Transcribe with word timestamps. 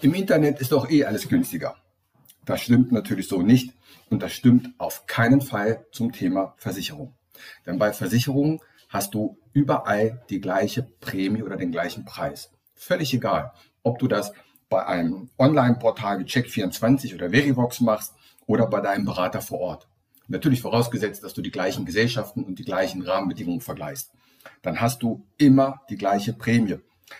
Im 0.00 0.14
Internet 0.14 0.60
ist 0.60 0.72
doch 0.72 0.90
eh 0.90 1.04
alles 1.04 1.28
günstiger. 1.28 1.76
Das 2.44 2.60
stimmt 2.60 2.92
natürlich 2.92 3.28
so 3.28 3.42
nicht 3.42 3.74
und 4.10 4.22
das 4.22 4.32
stimmt 4.32 4.70
auf 4.78 5.06
keinen 5.06 5.40
Fall 5.40 5.86
zum 5.92 6.12
Thema 6.12 6.54
Versicherung. 6.58 7.14
Denn 7.66 7.78
bei 7.78 7.92
Versicherungen 7.92 8.60
hast 8.88 9.14
du 9.14 9.38
überall 9.52 10.22
die 10.30 10.40
gleiche 10.40 10.82
Prämie 11.00 11.42
oder 11.42 11.56
den 11.56 11.72
gleichen 11.72 12.04
Preis. 12.04 12.50
Völlig 12.74 13.14
egal, 13.14 13.52
ob 13.82 13.98
du 13.98 14.08
das 14.08 14.32
bei 14.68 14.86
einem 14.86 15.30
Online-Portal 15.38 16.18
wie 16.18 16.24
Check24 16.24 17.14
oder 17.14 17.30
Verivox 17.30 17.80
machst 17.80 18.14
oder 18.46 18.66
bei 18.66 18.80
deinem 18.80 19.04
Berater 19.04 19.40
vor 19.40 19.60
Ort. 19.60 19.88
Natürlich 20.26 20.62
vorausgesetzt, 20.62 21.22
dass 21.22 21.34
du 21.34 21.42
die 21.42 21.50
gleichen 21.50 21.84
Gesellschaften 21.84 22.44
und 22.44 22.58
die 22.58 22.64
gleichen 22.64 23.02
Rahmenbedingungen 23.02 23.60
vergleichst. 23.60 24.12
Dann 24.62 24.80
hast 24.80 25.02
du 25.02 25.26
immer 25.36 25.82
die 25.90 25.96
gleiche 25.96 26.32
Prämie. 26.32 26.78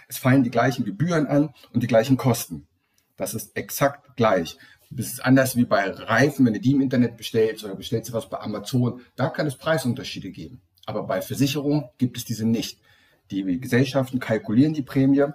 Es 0.08 0.18
fallen 0.18 0.42
die 0.42 0.50
gleichen 0.50 0.84
Gebühren 0.84 1.26
an 1.26 1.54
und 1.72 1.82
die 1.82 1.86
gleichen 1.86 2.16
Kosten. 2.16 2.66
Das 3.16 3.34
ist 3.34 3.56
exakt 3.56 4.16
gleich. 4.16 4.58
Das 4.90 5.06
ist 5.06 5.24
anders 5.24 5.56
wie 5.56 5.64
bei 5.64 5.90
Reifen, 5.90 6.46
wenn 6.46 6.54
du 6.54 6.60
die 6.60 6.72
im 6.72 6.80
Internet 6.80 7.16
bestellst 7.16 7.64
oder 7.64 7.74
bestellst 7.74 8.10
du 8.10 8.12
was 8.12 8.28
bei 8.28 8.38
Amazon. 8.38 9.00
Da 9.16 9.28
kann 9.28 9.46
es 9.46 9.56
Preisunterschiede 9.56 10.30
geben. 10.30 10.60
Aber 10.86 11.04
bei 11.04 11.22
Versicherungen 11.22 11.88
gibt 11.98 12.16
es 12.16 12.24
diese 12.24 12.46
nicht. 12.46 12.80
Die 13.30 13.60
Gesellschaften 13.60 14.20
kalkulieren 14.20 14.74
die 14.74 14.82
Prämie 14.82 15.26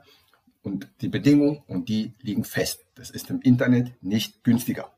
und 0.62 0.90
die 1.02 1.08
Bedingungen 1.10 1.64
und 1.68 1.90
die 1.90 2.14
liegen 2.22 2.44
fest. 2.44 2.86
Das 2.96 3.10
ist 3.10 3.30
im 3.30 3.42
Internet 3.42 3.92
nicht 4.02 4.44
günstiger. 4.44 4.92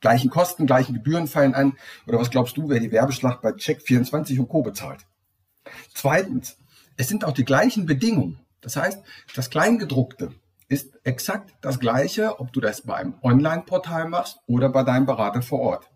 Gleichen 0.00 0.30
Kosten, 0.30 0.66
gleichen 0.66 0.94
Gebühren 0.94 1.26
fallen 1.26 1.54
an. 1.54 1.76
Oder 2.06 2.18
was 2.18 2.30
glaubst 2.30 2.56
du, 2.56 2.68
wer 2.68 2.80
die 2.80 2.92
Werbeschlacht 2.92 3.42
bei 3.42 3.50
Check24 3.50 4.38
und 4.38 4.48
Co. 4.48 4.62
bezahlt? 4.62 5.00
Zweitens, 5.92 6.56
es 6.96 7.08
sind 7.08 7.24
auch 7.24 7.32
die 7.32 7.44
gleichen 7.44 7.86
Bedingungen. 7.86 8.40
Das 8.60 8.76
heißt, 8.76 9.02
das 9.34 9.50
Kleingedruckte 9.50 10.32
ist 10.68 10.98
exakt 11.04 11.54
das 11.60 11.80
gleiche, 11.80 12.40
ob 12.40 12.52
du 12.52 12.60
das 12.60 12.82
bei 12.82 12.94
einem 12.94 13.14
Online-Portal 13.22 14.08
machst 14.08 14.40
oder 14.46 14.68
bei 14.68 14.82
deinem 14.82 15.06
Berater 15.06 15.42
vor 15.42 15.60
Ort. 15.60 15.90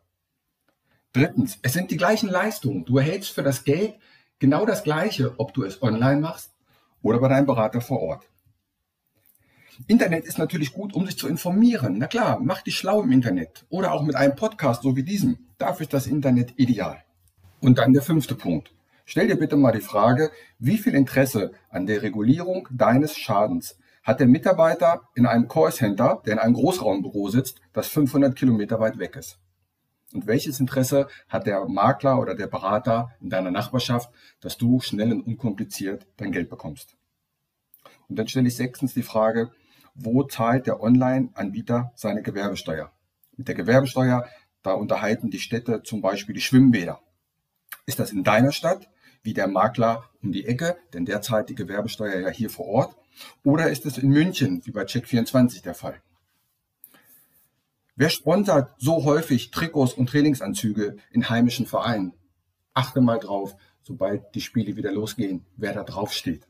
Drittens, 1.13 1.59
es 1.63 1.75
sind 1.75 1.91
die 1.91 1.99
gleichen 1.99 2.31
Leistungen. 2.31 2.85
Du 2.87 2.97
erhältst 2.97 3.33
für 3.33 3.43
das 3.43 3.65
Geld 3.65 3.97
genau 4.39 4.64
das 4.64 4.83
gleiche, 4.83 5.39
ob 5.39 5.53
du 5.53 5.64
es 5.64 5.83
online 5.83 6.20
machst 6.20 6.53
oder 7.03 7.19
bei 7.19 7.29
deinem 7.29 7.47
Berater 7.47 7.83
vor 7.83 8.01
Ort. 8.01 8.29
Internet 9.86 10.25
ist 10.25 10.39
natürlich 10.39 10.73
gut, 10.73 10.95
um 10.95 11.07
sich 11.07 11.19
zu 11.19 11.29
informieren. 11.29 11.98
Na 11.98 12.07
klar, 12.07 12.39
mach 12.41 12.63
dich 12.63 12.77
schlau 12.77 13.03
im 13.03 13.13
Internet 13.13 13.67
oder 13.69 13.92
auch 13.92 14.03
mit 14.03 14.15
einem 14.15 14.36
Podcast 14.36 14.83
so 14.83 14.97
wie 14.97 15.03
diesem. 15.03 15.39
Dafür 15.59 15.83
ist 15.85 15.92
das 15.92 16.07
Internet 16.07 16.55
ideal. 16.57 17.03
Und 17.61 17.79
dann 17.79 17.92
der 17.92 18.03
fünfte 18.03 18.35
Punkt. 18.35 18.73
Stell 19.12 19.28
dir 19.28 19.36
bitte 19.36 19.56
mal 19.56 19.73
die 19.73 19.83
Frage, 19.83 20.30
wie 20.58 20.78
viel 20.78 20.95
Interesse 20.95 21.52
an 21.68 21.84
der 21.84 22.00
Regulierung 22.00 22.67
deines 22.70 23.14
Schadens 23.14 23.77
hat 24.02 24.20
der 24.20 24.27
Mitarbeiter 24.27 25.02
in 25.14 25.27
einem 25.27 25.48
Callcenter, 25.48 26.23
der 26.24 26.33
in 26.33 26.39
einem 26.39 26.55
Großraumbüro 26.55 27.28
sitzt, 27.28 27.61
das 27.74 27.89
500 27.89 28.34
Kilometer 28.34 28.80
weit 28.80 28.98
weg 28.98 29.17
ist? 29.17 29.39
Und 30.14 30.27
welches 30.27 30.61
Interesse 30.61 31.08
hat 31.28 31.46
der 31.46 31.68
Makler 31.68 32.20
oder 32.20 32.34
der 32.34 32.46
Berater 32.46 33.11
in 33.20 33.28
deiner 33.28 33.50
Nachbarschaft, 33.50 34.11
dass 34.40 34.56
du 34.56 34.80
schnell 34.80 35.12
und 35.12 35.27
unkompliziert 35.27 36.06
dein 36.17 36.33
Geld 36.33 36.48
bekommst? 36.48 36.96
Und 38.08 38.18
dann 38.18 38.29
stelle 38.29 38.48
ich 38.48 38.56
sechstens 38.56 38.94
die 38.94 39.02
Frage, 39.02 39.50
wo 39.94 40.23
zahlt 40.23 40.67
der 40.67 40.80
Online-Anbieter 40.80 41.92
seine 41.96 42.23
Gewerbesteuer? 42.23 42.90
Mit 43.36 43.46
der 43.46 43.56
Gewerbesteuer, 43.56 44.24
da 44.62 44.73
unterhalten 44.73 45.29
die 45.29 45.39
Städte 45.39 45.83
zum 45.83 46.00
Beispiel 46.00 46.34
die 46.34 46.40
Schwimmbäder. 46.40 47.02
Ist 47.84 47.98
das 47.98 48.11
in 48.11 48.24
deiner 48.24 48.52
Stadt, 48.52 48.89
wie 49.23 49.35
der 49.35 49.47
Makler 49.47 50.09
um 50.23 50.33
die 50.33 50.47
Ecke, 50.47 50.77
denn 50.93 51.05
der 51.05 51.23
zahlt 51.23 51.49
die 51.49 51.55
Gewerbesteuer 51.55 52.21
ja 52.21 52.29
hier 52.29 52.51
vor 52.51 52.67
Ort? 52.67 52.97
Oder 53.45 53.71
ist 53.71 53.87
es 53.87 53.99
in 53.99 54.09
München, 54.09 54.63
wie 54.65 54.71
bei 54.71 54.83
Check24 54.83 55.63
der 55.63 55.75
Fall? 55.75 56.01
Wer 57.95 58.09
sponsert 58.09 58.75
so 58.79 59.05
häufig 59.05 59.51
Trikots 59.51 59.93
und 59.93 60.09
Trainingsanzüge 60.09 60.97
in 61.11 61.29
heimischen 61.29 61.67
Vereinen? 61.67 62.15
Achte 62.75 63.01
mal 63.01 63.19
drauf, 63.19 63.55
sobald 63.83 64.35
die 64.35 64.41
Spiele 64.41 64.77
wieder 64.77 64.93
losgehen, 64.93 65.45
wer 65.57 65.75
da 65.75 65.85
drauf 65.85 66.13
steht. 66.13 66.49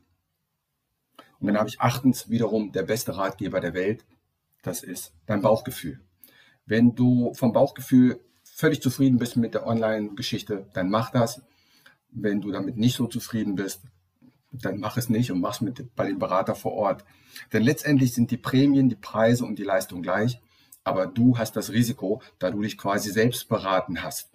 Und 1.39 1.47
dann 1.47 1.57
habe 1.57 1.67
ich 1.67 1.81
achtens 1.81 2.29
wiederum 2.29 2.71
der 2.71 2.83
beste 2.83 3.17
Ratgeber 3.17 3.59
der 3.59 3.73
Welt. 3.73 4.05
Das 4.61 4.81
ist 4.81 5.13
dein 5.25 5.41
Bauchgefühl. 5.41 5.99
Wenn 6.65 6.95
du 6.95 7.33
vom 7.33 7.51
Bauchgefühl 7.51 8.21
völlig 8.43 8.81
zufrieden 8.81 9.17
bist 9.17 9.35
mit 9.35 9.53
der 9.53 9.67
Online-Geschichte, 9.67 10.69
dann 10.73 10.89
mach 10.89 11.11
das. 11.11 11.41
Wenn 12.15 12.41
du 12.41 12.51
damit 12.51 12.77
nicht 12.77 12.95
so 12.95 13.07
zufrieden 13.07 13.55
bist, 13.55 13.81
dann 14.51 14.79
mach 14.79 14.97
es 14.97 15.09
nicht 15.09 15.31
und 15.31 15.41
mach 15.41 15.55
es 15.55 15.61
mit, 15.61 15.95
bei 15.95 16.07
dem 16.07 16.19
Berater 16.19 16.55
vor 16.55 16.73
Ort. 16.73 17.03
Denn 17.51 17.63
letztendlich 17.63 18.13
sind 18.13 18.31
die 18.31 18.37
Prämien, 18.37 18.89
die 18.89 18.95
Preise 18.95 19.45
und 19.45 19.57
die 19.57 19.63
Leistung 19.63 20.01
gleich, 20.01 20.39
aber 20.83 21.07
du 21.07 21.37
hast 21.37 21.55
das 21.55 21.71
Risiko, 21.71 22.21
da 22.39 22.51
du 22.51 22.61
dich 22.61 22.77
quasi 22.77 23.11
selbst 23.11 23.49
beraten 23.49 24.03
hast. 24.03 24.29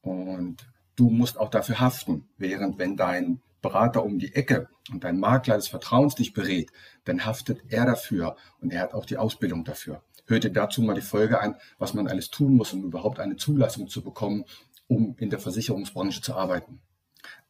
Und 0.00 0.66
du 0.96 1.10
musst 1.10 1.38
auch 1.38 1.50
dafür 1.50 1.80
haften, 1.80 2.28
während 2.38 2.78
wenn 2.78 2.96
dein 2.96 3.40
Berater 3.60 4.04
um 4.04 4.18
die 4.18 4.34
Ecke 4.34 4.68
und 4.90 5.04
dein 5.04 5.20
Makler 5.20 5.56
des 5.56 5.68
Vertrauens 5.68 6.16
dich 6.16 6.32
berät, 6.32 6.72
dann 7.04 7.24
haftet 7.24 7.62
er 7.68 7.86
dafür 7.86 8.36
und 8.60 8.72
er 8.72 8.80
hat 8.80 8.94
auch 8.94 9.06
die 9.06 9.16
Ausbildung 9.16 9.64
dafür. 9.64 10.02
Hör 10.26 10.40
dir 10.40 10.50
dazu 10.50 10.82
mal 10.82 10.94
die 10.94 11.00
Folge 11.00 11.40
an, 11.40 11.56
was 11.78 11.94
man 11.94 12.08
alles 12.08 12.30
tun 12.30 12.54
muss, 12.54 12.72
um 12.72 12.82
überhaupt 12.84 13.20
eine 13.20 13.36
Zulassung 13.36 13.88
zu 13.88 14.02
bekommen, 14.02 14.44
um 14.88 15.14
in 15.18 15.30
der 15.30 15.38
Versicherungsbranche 15.38 16.22
zu 16.22 16.34
arbeiten. 16.34 16.80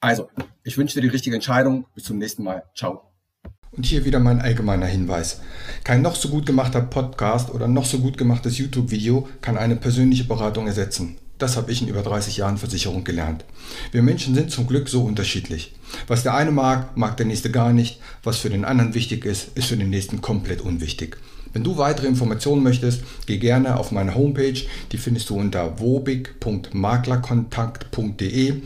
Also, 0.02 0.28
ich 0.64 0.76
wünsche 0.76 0.96
dir 0.96 1.02
die 1.02 1.14
richtige 1.14 1.36
Entscheidung. 1.36 1.86
Bis 1.94 2.04
zum 2.04 2.18
nächsten 2.18 2.42
Mal. 2.42 2.64
Ciao. 2.74 3.12
Und 3.70 3.86
hier 3.86 4.04
wieder 4.04 4.18
mein 4.18 4.40
allgemeiner 4.40 4.86
Hinweis. 4.86 5.40
Kein 5.84 6.02
noch 6.02 6.16
so 6.16 6.28
gut 6.28 6.44
gemachter 6.44 6.80
Podcast 6.80 7.50
oder 7.50 7.68
noch 7.68 7.84
so 7.84 8.00
gut 8.00 8.18
gemachtes 8.18 8.58
YouTube-Video 8.58 9.28
kann 9.40 9.56
eine 9.56 9.76
persönliche 9.76 10.24
Beratung 10.24 10.66
ersetzen. 10.66 11.18
Das 11.42 11.56
habe 11.56 11.72
ich 11.72 11.82
in 11.82 11.88
über 11.88 12.03
30 12.03 12.36
Jahren 12.36 12.56
Versicherung 12.56 13.03
gelernt. 13.03 13.44
Wir 13.91 14.04
Menschen 14.04 14.36
sind 14.36 14.53
zum 14.53 14.69
Glück 14.69 14.88
so 14.88 15.03
unterschiedlich. 15.03 15.72
Was 16.06 16.22
der 16.22 16.36
eine 16.36 16.53
mag, 16.53 16.97
mag 16.97 17.16
der 17.16 17.26
nächste 17.26 17.50
gar 17.50 17.72
nicht. 17.72 17.98
Was 18.22 18.38
für 18.38 18.48
den 18.48 18.64
anderen 18.64 18.94
wichtig 18.94 19.25
ist, 19.25 19.48
ist 19.56 19.66
für 19.66 19.76
den 19.76 19.91
nächsten 19.91 20.20
komplett 20.20 20.60
unwichtig. 20.60 21.16
Wenn 21.52 21.64
du 21.64 21.78
weitere 21.78 22.06
Informationen 22.06 22.62
möchtest, 22.62 23.02
geh 23.26 23.38
gerne 23.38 23.76
auf 23.76 23.90
meine 23.90 24.14
Homepage. 24.14 24.55
Die 24.93 24.99
findest 24.99 25.31
du 25.31 25.37
unter 25.37 25.81
wobig.maklerkontakt.de. 25.81 28.62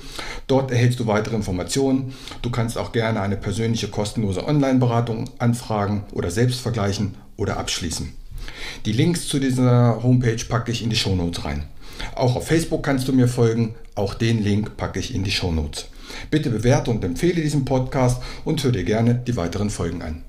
Dort 0.46 0.70
erhältst 0.70 1.00
du 1.00 1.06
weitere 1.06 1.36
Informationen. 1.36 2.12
Du 2.42 2.50
kannst 2.50 2.76
auch 2.76 2.92
gerne 2.92 3.22
eine 3.22 3.38
persönliche 3.38 3.88
kostenlose 3.88 4.46
Online-Beratung 4.46 5.30
anfragen 5.38 6.04
oder 6.12 6.30
selbst 6.30 6.60
vergleichen 6.60 7.14
oder 7.38 7.56
abschließen. 7.56 8.25
Die 8.84 8.92
Links 8.92 9.28
zu 9.28 9.38
dieser 9.38 10.02
Homepage 10.02 10.44
packe 10.48 10.72
ich 10.72 10.82
in 10.82 10.90
die 10.90 10.96
Shownotes 10.96 11.44
rein. 11.44 11.64
Auch 12.14 12.36
auf 12.36 12.46
Facebook 12.46 12.82
kannst 12.82 13.08
du 13.08 13.12
mir 13.12 13.28
folgen. 13.28 13.74
Auch 13.94 14.14
den 14.14 14.42
Link 14.42 14.76
packe 14.76 15.00
ich 15.00 15.14
in 15.14 15.24
die 15.24 15.30
Shownotes. 15.30 15.88
Bitte 16.30 16.50
bewerte 16.50 16.90
und 16.90 17.02
empfehle 17.04 17.42
diesen 17.42 17.64
Podcast 17.64 18.22
und 18.44 18.62
hör 18.62 18.72
dir 18.72 18.84
gerne 18.84 19.14
die 19.14 19.36
weiteren 19.36 19.70
Folgen 19.70 20.02
an. 20.02 20.22